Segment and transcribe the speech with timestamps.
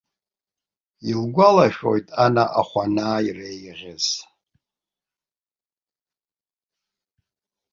[1.09, 4.05] Илгәалашәоит ана ахәанаа иреиӷьыз.